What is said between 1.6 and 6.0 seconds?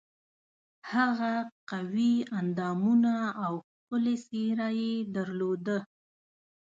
قوي اندامونه او ښکلې څېره یې درلوده.